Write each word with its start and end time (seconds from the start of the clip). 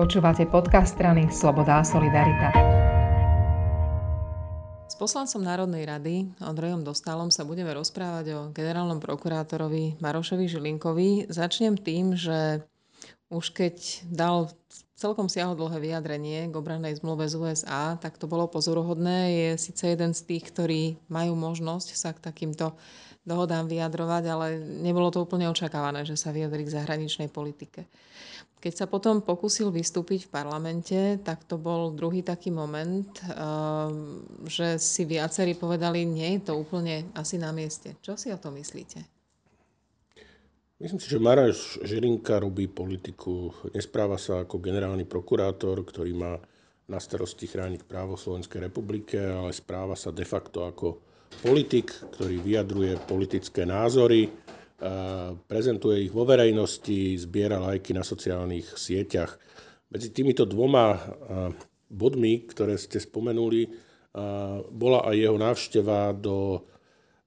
Počúvate 0.00 0.48
podcast 0.48 0.96
strany 0.96 1.28
Sloboda 1.28 1.76
a 1.76 1.84
Solidarita. 1.84 2.48
S 4.88 4.96
poslancom 4.96 5.44
Národnej 5.44 5.84
rady 5.84 6.24
Ondrejom 6.40 6.80
Dostálom 6.80 7.28
sa 7.28 7.44
budeme 7.44 7.68
rozprávať 7.76 8.26
o 8.32 8.40
generálnom 8.48 8.96
prokurátorovi 8.96 10.00
Marošovi 10.00 10.48
Žilinkovi. 10.48 11.28
Začnem 11.28 11.76
tým, 11.76 12.16
že 12.16 12.64
už 13.28 13.52
keď 13.52 13.76
dal 14.08 14.48
celkom 14.96 15.28
siahodlhé 15.28 15.92
vyjadrenie 15.92 16.48
k 16.48 16.54
obranej 16.56 17.04
zmluve 17.04 17.28
z 17.28 17.36
USA, 17.36 18.00
tak 18.00 18.16
to 18.16 18.24
bolo 18.24 18.48
pozoruhodné. 18.48 19.36
Je 19.36 19.48
síce 19.60 19.84
jeden 19.84 20.16
z 20.16 20.24
tých, 20.24 20.48
ktorí 20.48 20.96
majú 21.12 21.36
možnosť 21.36 21.88
sa 21.92 22.16
k 22.16 22.24
takýmto 22.24 22.72
dohodám 23.28 23.68
vyjadrovať, 23.68 24.24
ale 24.32 24.46
nebolo 24.80 25.12
to 25.12 25.20
úplne 25.20 25.44
očakávané, 25.52 26.08
že 26.08 26.16
sa 26.16 26.32
vyjadri 26.32 26.64
k 26.64 26.72
zahraničnej 26.72 27.28
politike. 27.28 27.84
Keď 28.60 28.72
sa 28.76 28.86
potom 28.86 29.24
pokúsil 29.24 29.72
vystúpiť 29.72 30.28
v 30.28 30.32
parlamente, 30.36 31.16
tak 31.24 31.48
to 31.48 31.56
bol 31.56 31.96
druhý 31.96 32.20
taký 32.20 32.52
moment, 32.52 33.08
ehm, 33.24 34.20
že 34.44 34.76
si 34.76 35.08
viacerí 35.08 35.56
povedali, 35.56 36.04
nie 36.04 36.36
je 36.36 36.52
to 36.52 36.60
úplne 36.60 37.08
asi 37.16 37.40
na 37.40 37.56
mieste. 37.56 37.96
Čo 38.04 38.20
si 38.20 38.28
o 38.28 38.36
to 38.36 38.52
myslíte? 38.52 39.00
Myslím 40.76 41.00
si, 41.00 41.08
že 41.08 41.20
Maráš 41.20 41.80
Žilinka 41.80 42.40
robí 42.40 42.68
politiku. 42.68 43.52
Nespráva 43.72 44.20
sa 44.20 44.44
ako 44.44 44.60
generálny 44.60 45.08
prokurátor, 45.08 45.80
ktorý 45.84 46.12
má 46.12 46.36
na 46.88 46.98
starosti 47.00 47.48
chrániť 47.48 47.88
právo 47.88 48.16
Slovenskej 48.16 48.68
republike, 48.68 49.16
ale 49.16 49.56
správa 49.56 49.96
sa 49.96 50.12
de 50.12 50.24
facto 50.24 50.68
ako 50.68 51.00
politik, 51.44 51.92
ktorý 52.16 52.40
vyjadruje 52.40 52.96
politické 53.08 53.64
názory, 53.64 54.28
prezentuje 55.44 56.08
ich 56.08 56.12
vo 56.12 56.24
verejnosti, 56.24 57.20
zbiera 57.20 57.60
lajky 57.60 57.92
na 57.92 58.00
sociálnych 58.00 58.80
sieťach. 58.80 59.36
Medzi 59.92 60.08
týmito 60.08 60.48
dvoma 60.48 60.96
bodmi, 61.92 62.48
ktoré 62.48 62.80
ste 62.80 62.96
spomenuli, 62.96 63.68
bola 64.72 65.06
aj 65.06 65.14
jeho 65.14 65.36
návšteva 65.36 66.16
do 66.16 66.64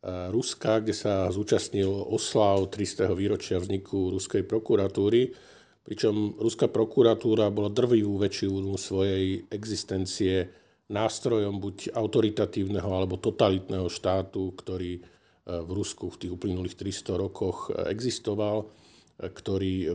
Ruska, 0.03 0.83
kde 0.83 0.91
sa 0.91 1.31
zúčastnil 1.31 1.87
oslav 1.87 2.67
300. 2.67 3.07
výročia 3.15 3.55
vzniku 3.61 4.11
Ruskej 4.11 4.43
prokuratúry, 4.43 5.31
pričom 5.83 6.35
Ruská 6.39 6.67
prokuratúra 6.67 7.47
bola 7.51 7.71
drvivú 7.71 8.19
väčšinu 8.19 8.75
svojej 8.75 9.47
existencie 9.47 10.47
nástrojom 10.91 11.59
buď 11.59 11.95
autoritatívneho 11.95 12.87
alebo 12.87 13.15
totalitného 13.15 13.87
štátu, 13.87 14.51
ktorý 14.59 14.99
v 15.43 15.69
Rusku 15.75 16.07
v 16.07 16.19
tých 16.23 16.31
uplynulých 16.31 16.79
300 16.79 17.19
rokoch 17.19 17.71
existoval, 17.71 18.71
ktorý 19.19 19.93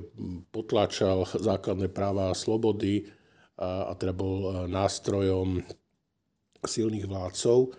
potláčal 0.52 1.24
základné 1.24 1.88
práva 1.88 2.30
a 2.30 2.38
slobody 2.38 3.08
a 3.58 3.90
teda 3.98 4.14
bol 4.14 4.68
nástrojom 4.70 5.64
silných 6.62 7.08
vládcov. 7.08 7.74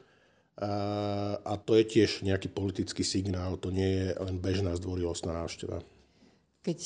A 1.45 1.53
to 1.63 1.71
je 1.79 1.85
tiež 1.87 2.27
nejaký 2.27 2.51
politický 2.51 3.07
signál, 3.07 3.55
to 3.55 3.71
nie 3.71 3.87
je 3.87 4.07
len 4.19 4.43
bežná 4.43 4.75
zdvorilostná 4.75 5.31
návšteva. 5.31 5.79
Keď 6.59 6.79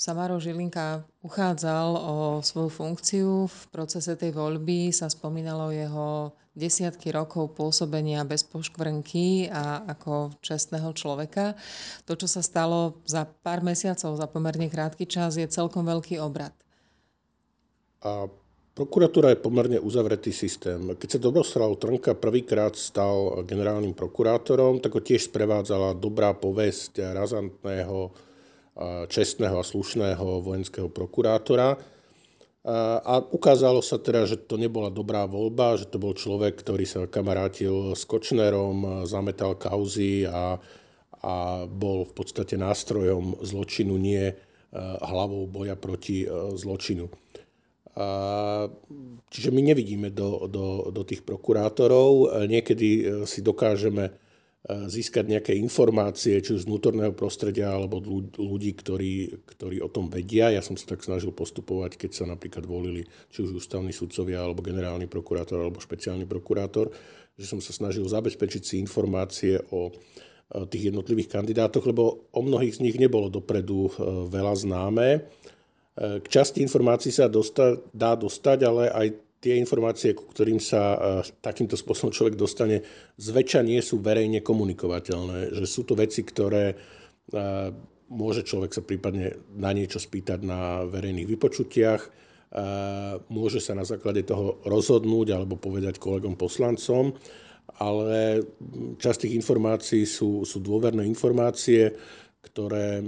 Samaro 0.00 0.40
Žilinka 0.40 1.04
uchádzal 1.20 1.92
o 1.92 2.14
svoju 2.40 2.72
funkciu. 2.72 3.44
V 3.44 3.60
procese 3.68 4.16
tej 4.16 4.32
voľby 4.32 4.96
sa 4.96 5.12
spomínalo 5.12 5.68
jeho 5.76 6.32
desiatky 6.56 7.12
rokov 7.12 7.52
pôsobenia 7.52 8.24
bez 8.24 8.40
poškvrnky 8.48 9.52
a 9.52 9.84
ako 9.84 10.32
čestného 10.40 10.96
človeka. 10.96 11.52
To, 12.08 12.16
čo 12.16 12.24
sa 12.24 12.40
stalo 12.40 13.04
za 13.04 13.28
pár 13.28 13.60
mesiacov, 13.60 14.16
za 14.16 14.24
pomerne 14.24 14.72
krátky 14.72 15.04
čas, 15.04 15.36
je 15.36 15.44
celkom 15.44 15.84
veľký 15.84 16.16
obrad. 16.16 16.56
A 18.00 18.24
prokuratúra 18.72 19.36
je 19.36 19.44
pomerne 19.44 19.76
uzavretý 19.84 20.32
systém. 20.32 20.80
Keď 20.96 21.08
sa 21.12 21.20
Dobroslav 21.20 21.76
Trnka 21.76 22.16
prvýkrát 22.16 22.72
stal 22.72 23.44
generálnym 23.44 23.92
prokurátorom, 23.92 24.80
tak 24.80 24.96
ho 24.96 25.04
tiež 25.04 25.28
sprevádzala 25.28 25.92
dobrá 25.92 26.32
povesť 26.32 27.12
razantného 27.12 28.30
čestného 29.12 29.60
a 29.60 29.64
slušného 29.64 30.40
vojenského 30.40 30.88
prokurátora. 30.88 31.76
A 33.04 33.14
ukázalo 33.32 33.80
sa 33.80 33.96
teda, 33.96 34.28
že 34.28 34.36
to 34.36 34.60
nebola 34.60 34.92
dobrá 34.92 35.24
voľba, 35.24 35.80
že 35.80 35.88
to 35.88 35.96
bol 35.96 36.12
človek, 36.12 36.60
ktorý 36.60 36.84
sa 36.84 37.08
kamarátil 37.08 37.96
s 37.96 38.04
Kočnerom, 38.04 39.04
zametal 39.08 39.56
kauzy 39.56 40.28
a, 40.28 40.60
a 41.24 41.34
bol 41.64 42.04
v 42.04 42.12
podstate 42.12 42.60
nástrojom 42.60 43.40
zločinu, 43.40 43.96
nie 43.96 44.28
hlavou 45.00 45.48
boja 45.48 45.72
proti 45.72 46.28
zločinu. 46.60 47.08
Čiže 49.32 49.50
my 49.50 49.60
nevidíme 49.64 50.12
do, 50.12 50.44
do, 50.46 50.92
do 50.92 51.02
tých 51.02 51.24
prokurátorov. 51.24 52.44
Niekedy 52.44 53.24
si 53.24 53.40
dokážeme 53.40 54.14
získať 54.68 55.24
nejaké 55.24 55.52
informácie, 55.56 56.36
či 56.44 56.52
už 56.52 56.64
z 56.64 56.68
vnútorného 56.68 57.16
prostredia, 57.16 57.72
alebo 57.72 58.04
od 58.04 58.36
ľudí, 58.36 58.76
ktorí, 58.76 59.40
ktorí 59.56 59.80
o 59.80 59.88
tom 59.88 60.12
vedia. 60.12 60.52
Ja 60.52 60.60
som 60.60 60.76
sa 60.76 60.84
tak 60.84 61.00
snažil 61.00 61.32
postupovať, 61.32 61.96
keď 61.96 62.10
sa 62.12 62.24
napríklad 62.28 62.68
volili 62.68 63.08
či 63.32 63.40
už 63.40 63.56
ústavní 63.56 63.88
sudcovia, 63.88 64.44
alebo 64.44 64.60
generálny 64.60 65.08
prokurátor, 65.08 65.64
alebo 65.64 65.80
špeciálny 65.80 66.28
prokurátor, 66.28 66.92
že 67.40 67.48
som 67.48 67.56
sa 67.56 67.72
snažil 67.72 68.04
zabezpečiť 68.04 68.62
si 68.62 68.74
informácie 68.76 69.56
o 69.72 69.88
tých 70.50 70.92
jednotlivých 70.92 71.40
kandidátoch, 71.40 71.86
lebo 71.86 72.28
o 72.34 72.40
mnohých 72.42 72.76
z 72.76 72.82
nich 72.82 72.96
nebolo 72.98 73.30
dopredu 73.30 73.86
e, 73.86 73.90
veľa 74.28 74.54
známe. 74.58 75.08
E, 75.14 75.20
k 76.20 76.26
časti 76.26 76.58
informácií 76.58 77.14
sa 77.14 77.30
dosta, 77.30 77.78
dá 77.94 78.18
dostať, 78.18 78.58
ale 78.66 78.90
aj 78.90 79.06
tie 79.40 79.56
informácie, 79.56 80.12
ku 80.12 80.28
ktorým 80.28 80.60
sa 80.60 80.94
e, 80.94 80.98
takýmto 81.40 81.74
spôsobom 81.74 82.12
človek 82.12 82.36
dostane, 82.36 82.84
zväčša 83.16 83.60
nie 83.64 83.80
sú 83.80 84.04
verejne 84.04 84.44
komunikovateľné. 84.44 85.56
Že 85.56 85.66
sú 85.66 85.82
to 85.88 85.96
veci, 85.96 86.20
ktoré 86.20 86.72
e, 86.72 86.76
môže 88.12 88.44
človek 88.44 88.70
sa 88.76 88.84
prípadne 88.84 89.40
na 89.56 89.72
niečo 89.72 89.96
spýtať 89.96 90.44
na 90.44 90.84
verejných 90.84 91.24
vypočutiach, 91.24 92.02
e, 92.04 92.08
môže 93.32 93.64
sa 93.64 93.72
na 93.72 93.88
základe 93.88 94.28
toho 94.28 94.60
rozhodnúť 94.68 95.32
alebo 95.32 95.56
povedať 95.56 95.96
kolegom 95.96 96.36
poslancom, 96.36 97.16
ale 97.80 98.44
časť 99.00 99.24
tých 99.24 99.36
informácií 99.40 100.04
sú, 100.04 100.44
sú 100.44 100.60
dôverné 100.60 101.08
informácie, 101.08 101.96
ktoré 102.44 103.00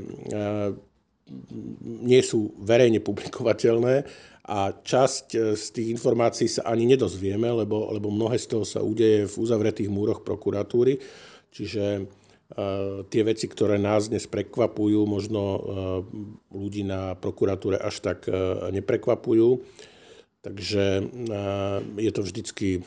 nie 1.83 2.23
sú 2.23 2.53
verejne 2.59 2.99
publikovateľné 2.99 4.05
a 4.43 4.75
časť 4.75 5.27
e, 5.33 5.39
z 5.55 5.65
tých 5.71 5.89
informácií 5.95 6.51
sa 6.51 6.67
ani 6.67 6.83
nedozvieme, 6.91 7.47
lebo, 7.47 7.95
lebo 7.95 8.11
mnohé 8.11 8.37
z 8.43 8.51
toho 8.51 8.65
sa 8.67 8.83
udeje 8.83 9.31
v 9.31 9.35
uzavretých 9.39 9.87
múroch 9.87 10.27
prokuratúry. 10.27 10.99
Čiže 11.53 11.85
uh, 12.01 13.05
tie 13.13 13.23
veci, 13.29 13.45
ktoré 13.45 13.77
nás 13.77 14.09
dnes 14.09 14.25
prekvapujú, 14.25 15.05
možno 15.05 15.43
uh, 15.45 15.61
ľudí 16.49 16.81
na 16.81 17.13
prokuratúre 17.13 17.77
až 17.77 18.01
tak 18.01 18.25
neprekvapujú. 18.73 19.61
Takže 20.41 20.85
je 22.03 22.11
to 22.11 22.23
vždycky 22.25 22.83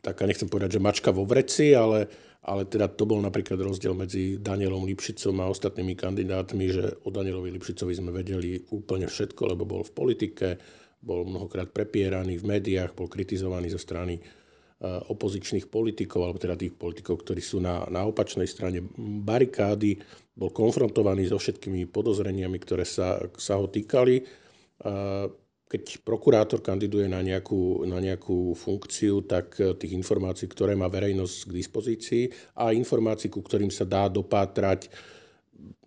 taká, 0.00 0.24
nechcem 0.24 0.48
povedať, 0.48 0.80
že 0.80 0.84
mačka 0.84 1.12
vo 1.12 1.28
vreci, 1.28 1.76
ale 1.76 2.08
ale 2.46 2.62
teda 2.62 2.86
to 2.94 3.10
bol 3.10 3.18
napríklad 3.18 3.58
rozdiel 3.58 3.90
medzi 3.98 4.38
Danielom 4.38 4.86
Lipšicom 4.86 5.42
a 5.42 5.50
ostatnými 5.50 5.98
kandidátmi, 5.98 6.70
že 6.70 6.94
o 7.02 7.10
Danielovi 7.10 7.50
Lipšicovi 7.58 7.90
sme 7.90 8.14
vedeli 8.14 8.62
úplne 8.70 9.10
všetko, 9.10 9.50
lebo 9.50 9.66
bol 9.66 9.82
v 9.82 9.90
politike, 9.90 10.54
bol 11.02 11.26
mnohokrát 11.26 11.74
prepieraný 11.74 12.38
v 12.38 12.46
médiách, 12.46 12.94
bol 12.94 13.10
kritizovaný 13.10 13.74
zo 13.74 13.82
strany 13.82 14.14
e, 14.14 14.22
opozičných 14.86 15.66
politikov, 15.66 16.22
alebo 16.22 16.38
teda 16.38 16.54
tých 16.54 16.78
politikov, 16.78 17.26
ktorí 17.26 17.42
sú 17.42 17.58
na, 17.58 17.82
na 17.90 18.06
opačnej 18.06 18.46
strane 18.46 18.78
barikády, 19.26 19.98
bol 20.38 20.54
konfrontovaný 20.54 21.26
so 21.26 21.42
všetkými 21.42 21.90
podozreniami, 21.90 22.62
ktoré 22.62 22.86
sa, 22.86 23.26
sa 23.34 23.58
ho 23.58 23.66
týkali. 23.66 24.22
Keď 25.66 26.06
prokurátor 26.06 26.62
kandiduje 26.62 27.10
na 27.10 27.18
nejakú, 27.18 27.82
na 27.90 27.98
nejakú 27.98 28.54
funkciu, 28.54 29.26
tak 29.26 29.58
eh, 29.58 29.74
tých 29.74 29.98
informácií, 29.98 30.46
ktoré 30.46 30.78
má 30.78 30.86
verejnosť 30.86 31.36
k 31.50 31.56
dispozícii 31.58 32.24
a 32.54 32.70
informácií, 32.70 33.26
ku 33.26 33.42
ktorým 33.42 33.70
sa 33.74 33.82
dá 33.82 34.06
dopátrať 34.06 34.88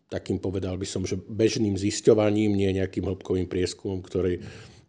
takým 0.10 0.42
povedal 0.42 0.74
by 0.76 0.88
som, 0.90 1.06
že 1.06 1.16
bežným 1.16 1.78
zisťovaním, 1.78 2.58
nie 2.58 2.74
nejakým 2.74 3.06
hĺbkovým 3.06 3.46
prieskumom, 3.46 4.02
ktorý, 4.02 4.42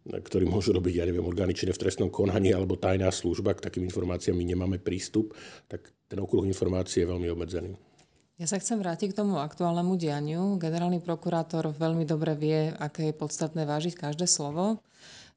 ktorý 0.09 0.49
môžu 0.49 0.73
robiť, 0.73 0.97
ja 0.97 1.05
neviem, 1.05 1.21
orgány 1.21 1.53
v 1.53 1.77
trestnom 1.77 2.09
konaní 2.09 2.49
alebo 2.57 2.73
tajná 2.73 3.13
služba, 3.13 3.53
k 3.53 3.69
takým 3.69 3.85
informáciám 3.85 4.33
my 4.33 4.45
nemáme 4.49 4.77
prístup, 4.81 5.37
tak 5.69 5.93
ten 6.09 6.17
okruh 6.17 6.43
informácií 6.49 7.05
je 7.05 7.11
veľmi 7.13 7.29
obmedzený. 7.29 7.90
Ja 8.41 8.49
sa 8.49 8.57
chcem 8.57 8.81
vrátiť 8.81 9.13
k 9.13 9.21
tomu 9.21 9.37
aktuálnemu 9.37 10.01
dianiu. 10.01 10.57
Generálny 10.57 10.97
prokurátor 10.97 11.69
veľmi 11.77 12.09
dobre 12.09 12.33
vie, 12.33 12.73
aké 12.73 13.13
je 13.13 13.13
podstatné 13.13 13.69
vážiť 13.69 13.93
každé 13.93 14.25
slovo. 14.25 14.81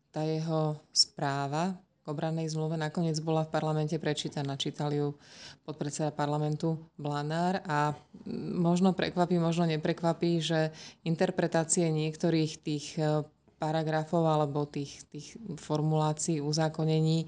Tá 0.09 0.25
jeho 0.25 0.81
správa 0.89 1.77
k 2.01 2.09
obranej 2.09 2.57
zmluve 2.57 2.81
nakoniec 2.81 3.21
bola 3.21 3.45
v 3.45 3.53
parlamente 3.53 4.01
prečítaná. 4.01 4.57
Čítal 4.57 4.89
ju 4.97 5.21
podpredseda 5.69 6.17
parlamentu 6.17 6.81
Blanár 6.97 7.61
a 7.69 7.93
možno 8.57 8.97
prekvapí, 8.97 9.37
možno 9.37 9.69
neprekvapí, 9.69 10.41
že 10.41 10.73
interpretácie 11.05 11.93
niektorých 11.93 12.53
tých 12.65 12.97
e, 12.97 13.29
paragrafov 13.65 14.29
alebo 14.29 14.69
tých, 14.69 15.09
tých 15.09 15.41
formulácií, 15.57 16.45
uzákonení 16.45 17.25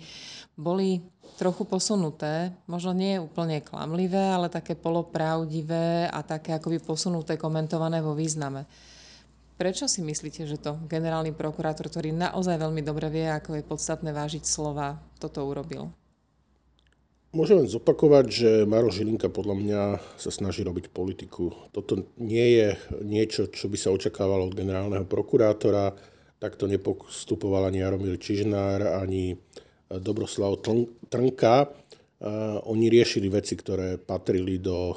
boli 0.60 1.00
trochu 1.40 1.64
posunuté. 1.64 2.52
Možno 2.68 2.92
nie 2.92 3.16
úplne 3.16 3.64
klamlivé, 3.64 4.36
ale 4.36 4.52
také 4.52 4.76
polopravdivé 4.76 6.12
a 6.12 6.20
také 6.20 6.52
akoby 6.52 6.84
posunuté, 6.84 7.40
komentované 7.40 8.04
vo 8.04 8.12
význame. 8.12 8.68
Prečo 9.56 9.88
si 9.88 10.04
myslíte, 10.04 10.44
že 10.44 10.60
to 10.60 10.76
generálny 10.84 11.32
prokurátor, 11.32 11.88
ktorý 11.88 12.12
naozaj 12.12 12.60
veľmi 12.60 12.84
dobre 12.84 13.08
vie, 13.08 13.24
ako 13.24 13.56
je 13.56 13.64
podstatné 13.64 14.12
vážiť 14.12 14.44
slova, 14.44 15.00
toto 15.16 15.40
urobil? 15.48 15.88
Môžem 17.32 17.64
len 17.64 17.68
zopakovať, 17.68 18.24
že 18.32 18.50
Maro 18.64 18.88
Žilinka 18.88 19.28
podľa 19.28 19.56
mňa 19.60 19.80
sa 20.16 20.30
snaží 20.32 20.64
robiť 20.64 20.88
politiku. 20.88 21.52
Toto 21.68 22.08
nie 22.16 22.60
je 22.60 22.68
niečo, 23.04 23.52
čo 23.52 23.68
by 23.68 23.76
sa 23.76 23.92
očakávalo 23.92 24.48
od 24.48 24.56
generálneho 24.56 25.04
prokurátora. 25.04 25.92
Takto 26.36 26.68
nepostupoval 26.68 27.72
ani 27.72 27.80
Jaromír 27.80 28.20
Čižnár, 28.20 29.00
ani 29.00 29.36
Dobroslav 29.88 30.60
Trnka. 31.08 31.72
Oni 32.68 32.86
riešili 32.88 33.28
veci, 33.32 33.56
ktoré 33.56 34.00
patrili 34.00 34.56
do 34.56 34.92
e, 34.92 34.96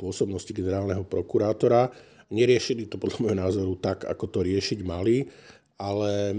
pôsobnosti 0.00 0.48
generálneho 0.56 1.04
prokurátora 1.04 1.92
Neriešili 2.32 2.88
to 2.88 2.96
podľa 2.96 3.18
môjho 3.20 3.38
názoru 3.38 3.74
tak, 3.76 4.08
ako 4.08 4.24
to 4.26 4.38
riešiť 4.42 4.80
mali, 4.82 5.28
ale 5.76 6.32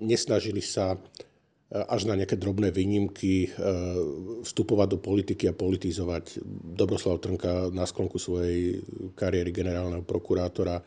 nesnažili 0.00 0.62
sa 0.64 0.96
až 1.66 2.06
na 2.06 2.14
nejaké 2.14 2.38
drobné 2.38 2.70
výnimky 2.70 3.50
vstupovať 4.46 4.88
do 4.96 4.98
politiky 5.02 5.50
a 5.50 5.54
politizovať. 5.54 6.40
Dobroslav 6.78 7.20
Trnka 7.20 7.74
na 7.74 7.84
sklonku 7.84 8.16
svojej 8.16 8.80
kariéry 9.18 9.50
generálneho 9.50 10.06
prokurátora 10.06 10.80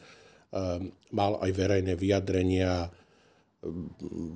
mal 1.14 1.38
aj 1.42 1.52
verejné 1.54 1.94
vyjadrenia, 1.94 2.90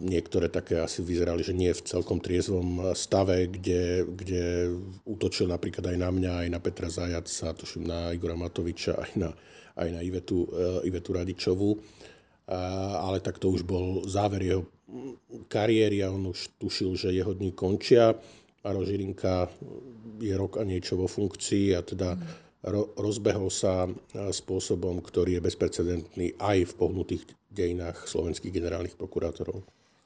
niektoré 0.04 0.52
také 0.52 0.84
asi 0.84 1.00
vyzerali, 1.00 1.42
že 1.48 1.56
nie 1.56 1.72
v 1.72 1.86
celkom 1.88 2.20
triezvom 2.20 2.92
stave, 2.92 3.48
kde, 3.48 4.04
kde 4.04 4.68
útočil 5.08 5.48
napríklad 5.48 5.96
aj 5.96 5.98
na 5.98 6.10
mňa, 6.12 6.32
aj 6.44 6.50
na 6.52 6.60
Petra 6.60 6.92
Zajaca, 6.92 7.56
tuším 7.56 7.88
na 7.88 8.12
Igora 8.12 8.36
Matoviča, 8.36 9.00
aj 9.00 9.12
na 9.16 9.32
aj 9.76 9.90
na 9.90 10.02
Ivetu, 10.02 10.46
eh, 10.50 10.88
Ivetu 10.88 11.14
Radičovú. 11.14 11.72
Ale 12.44 13.24
tak 13.24 13.40
to 13.40 13.56
už 13.56 13.64
bol 13.64 14.04
záver 14.04 14.44
jeho 14.44 14.68
kariéry 15.48 16.04
a 16.04 16.12
on 16.12 16.36
už 16.36 16.60
tušil, 16.60 16.92
že 17.00 17.16
jeho 17.16 17.32
dní 17.32 17.56
končia. 17.56 18.20
Maro 18.68 18.84
Žilinka 18.84 19.48
je 20.20 20.36
rok 20.36 20.60
a 20.60 20.68
niečo 20.68 21.00
vo 21.00 21.08
funkcii 21.08 21.72
a 21.72 21.80
teda 21.80 22.20
rozbehol 22.98 23.52
sa 23.52 23.86
eh, 23.86 24.32
spôsobom, 24.32 25.04
ktorý 25.04 25.40
je 25.40 25.46
bezprecedentný 25.46 26.28
aj 26.40 26.72
v 26.72 26.74
pohnutých 26.80 27.24
dejinách 27.52 28.08
slovenských 28.08 28.56
generálnych 28.56 28.98
prokurátorov. 28.98 29.62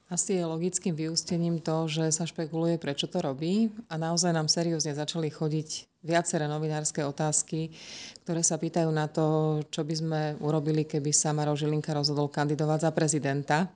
Asi 0.08 0.40
je 0.40 0.44
logickým 0.44 0.96
vyústením 0.96 1.60
to, 1.60 1.84
že 1.84 2.08
sa 2.16 2.24
špekuluje, 2.24 2.80
prečo 2.80 3.04
to 3.12 3.20
robí 3.20 3.68
a 3.92 4.00
naozaj 4.00 4.32
nám 4.32 4.48
seriózne 4.48 4.96
začali 4.96 5.28
chodiť 5.28 5.84
viaceré 6.00 6.48
novinárske 6.48 7.04
otázky, 7.04 7.76
ktoré 8.24 8.40
sa 8.40 8.56
pýtajú 8.56 8.88
na 8.88 9.04
to, 9.04 9.60
čo 9.68 9.84
by 9.84 9.94
sme 9.94 10.20
urobili, 10.40 10.88
keby 10.88 11.12
sa 11.12 11.36
Maro 11.36 11.52
Žilinka 11.52 11.92
rozhodol 11.92 12.32
kandidovať 12.32 12.88
za 12.88 12.90
prezidenta. 12.96 13.68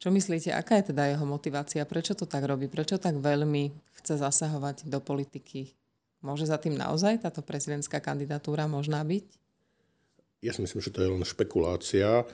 Čo 0.00 0.08
myslíte, 0.08 0.56
aká 0.56 0.80
je 0.80 0.94
teda 0.96 1.12
jeho 1.12 1.28
motivácia? 1.28 1.84
Prečo 1.84 2.16
to 2.16 2.24
tak 2.24 2.48
robí? 2.48 2.64
Prečo 2.64 2.96
tak 2.96 3.20
veľmi 3.20 3.68
chce 4.00 4.24
zasahovať 4.24 4.88
do 4.88 5.04
politiky? 5.04 5.77
Môže 6.18 6.50
za 6.50 6.58
tým 6.58 6.74
naozaj 6.74 7.22
táto 7.22 7.42
prezidentská 7.44 8.02
kandidatúra 8.02 8.66
možná 8.66 9.04
byť? 9.06 9.26
Ja 10.42 10.54
si 10.54 10.62
myslím, 10.62 10.82
že 10.82 10.94
to 10.94 11.02
je 11.02 11.12
len 11.14 11.24
špekulácia 11.26 12.26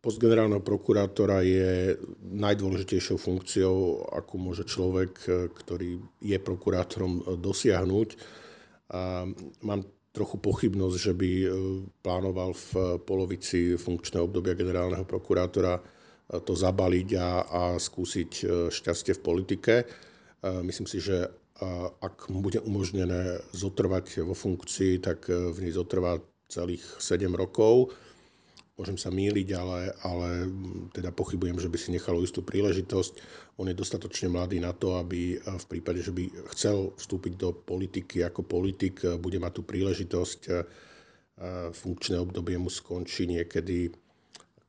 post 0.00 0.16
generálneho 0.16 0.64
prokurátora 0.64 1.44
je 1.44 1.94
najdôležitejšou 2.24 3.18
funkciou, 3.20 4.06
akú 4.14 4.40
môže 4.40 4.64
človek, 4.64 5.12
ktorý 5.52 6.00
je 6.24 6.38
prokurátorom, 6.40 7.38
dosiahnuť. 7.38 8.08
A 8.90 9.28
mám 9.62 9.80
trochu 10.10 10.42
pochybnosť, 10.42 10.96
že 10.98 11.14
by 11.14 11.30
e, 11.30 11.48
plánoval 12.02 12.50
v 12.50 12.98
polovici 13.06 13.78
funkčného 13.78 14.26
obdobia 14.26 14.58
generálneho 14.58 15.06
prokurátora 15.06 15.78
e, 15.78 15.82
to 16.42 16.58
zabaliť 16.58 17.08
a, 17.14 17.30
a 17.46 17.62
skúsiť 17.78 18.32
e, 18.42 18.44
šťastie 18.74 19.14
v 19.14 19.22
politike. 19.22 19.74
Myslím 20.40 20.88
si, 20.88 21.00
že 21.00 21.28
ak 22.00 22.32
mu 22.32 22.40
bude 22.40 22.60
umožnené 22.64 23.44
zotrvať 23.52 24.24
vo 24.24 24.32
funkcii, 24.32 25.04
tak 25.04 25.28
v 25.28 25.56
nej 25.60 25.72
zotrvá 25.76 26.20
celých 26.48 26.82
7 26.96 27.28
rokov 27.36 27.92
Môžem 28.80 28.96
sa 28.96 29.12
míliť, 29.12 29.48
ale, 29.60 29.92
ale 30.00 30.48
teda 30.96 31.12
pochybujem, 31.12 31.60
že 31.60 31.68
by 31.68 31.76
si 31.76 31.92
nechal 31.92 32.16
istú 32.24 32.40
príležitosť. 32.40 33.12
On 33.60 33.68
je 33.68 33.76
dostatočne 33.76 34.32
mladý 34.32 34.56
na 34.56 34.72
to, 34.72 34.96
aby 34.96 35.36
v 35.36 35.66
prípade, 35.68 36.00
že 36.00 36.16
by 36.16 36.48
chcel 36.56 36.96
vstúpiť 36.96 37.32
do 37.36 37.52
politiky 37.52 38.24
ako 38.24 38.40
politik, 38.40 39.04
bude 39.20 39.36
mať 39.36 39.52
tú 39.60 39.62
príležitosť. 39.68 40.40
Funkčné 41.76 42.16
obdobie 42.24 42.56
mu 42.56 42.72
skončí 42.72 43.28
niekedy 43.28 43.92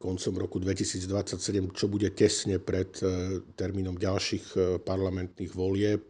koncom 0.02 0.34
roku 0.42 0.58
2027, 0.58 1.38
čo 1.78 1.86
bude 1.86 2.10
tesne 2.18 2.58
pred 2.58 2.90
e, 3.06 3.40
termínom 3.54 3.94
ďalších 3.94 4.46
e, 4.58 4.60
parlamentných 4.82 5.54
volieb 5.54 6.10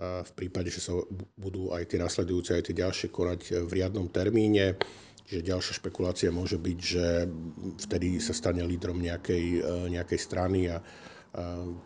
v 0.00 0.32
prípade, 0.32 0.72
že 0.72 0.80
sa 0.80 0.96
budú 1.36 1.76
aj 1.76 1.92
tie 1.92 2.00
nasledujúce, 2.00 2.56
aj 2.56 2.72
tie 2.72 2.76
ďalšie 2.80 3.12
konať 3.12 3.68
v 3.68 3.70
riadnom 3.76 4.08
termíne. 4.08 4.80
Čiže 5.28 5.46
ďalšia 5.46 5.74
špekulácia 5.78 6.34
môže 6.34 6.58
byť, 6.58 6.78
že 6.80 7.06
vtedy 7.86 8.18
sa 8.18 8.34
stane 8.34 8.66
lídrom 8.66 8.98
nejakej, 8.98 9.44
e, 9.62 9.92
nejakej 9.94 10.18
strany 10.18 10.66
a, 10.66 10.82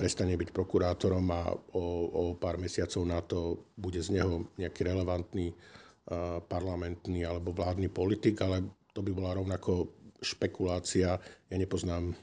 prestane 0.00 0.40
byť 0.40 0.56
prokurátorom 0.56 1.28
a 1.28 1.52
o, 1.76 1.84
o 2.08 2.22
pár 2.32 2.56
mesiacov 2.56 3.04
na 3.04 3.20
to 3.20 3.68
bude 3.76 4.00
z 4.00 4.16
neho 4.16 4.48
nejaký 4.56 4.88
relevantný 4.88 5.52
e, 5.52 5.54
parlamentný 6.48 7.28
alebo 7.28 7.52
vládny 7.52 7.92
politik, 7.92 8.40
ale 8.40 8.64
to 8.96 9.04
by 9.04 9.12
bola 9.12 9.36
rovnako 9.36 9.92
špekulácia. 10.24 11.20
Ja 11.20 11.56
nepoznám 11.56 12.10
e, 12.10 12.14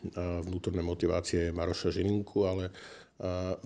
vnútorné 0.41 0.81
motivácie 0.81 1.53
Maroša 1.53 1.93
Žilinku, 1.93 2.49
ale 2.49 2.73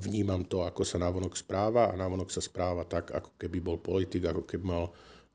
vnímam 0.04 0.44
to, 0.52 0.68
ako 0.68 0.84
sa 0.84 1.00
návonok 1.00 1.40
správa 1.40 1.88
a 1.88 1.96
návonok 1.96 2.28
sa 2.28 2.44
správa 2.44 2.84
tak, 2.84 3.16
ako 3.16 3.40
keby 3.40 3.64
bol 3.64 3.80
politik, 3.80 4.28
ako 4.28 4.44
keby 4.44 4.68
mal 4.68 4.92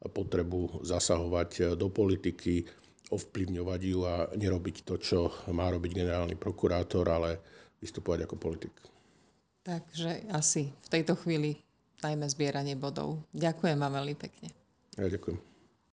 potrebu 0.08 0.80
zasahovať 0.80 1.50
eh, 1.60 1.64
do 1.76 1.92
politiky, 1.92 2.64
ovplyvňovať 3.10 3.80
ju 3.90 3.98
a 4.06 4.30
nerobiť 4.38 4.86
to, 4.86 4.94
čo 5.02 5.18
má 5.50 5.66
robiť 5.68 5.90
generálny 5.98 6.38
prokurátor, 6.38 7.02
ale 7.10 7.42
vystupovať 7.82 8.24
ako 8.24 8.36
politik. 8.38 8.74
Takže 9.66 10.30
asi 10.30 10.70
v 10.70 10.88
tejto 10.88 11.18
chvíli 11.18 11.58
najmä 12.00 12.24
zbieranie 12.30 12.78
bodov. 12.78 13.20
Ďakujem 13.34 13.76
vám 13.76 13.92
veľmi 14.00 14.14
pekne. 14.16 14.48
Ja 14.94 15.10
ďakujem. 15.10 15.49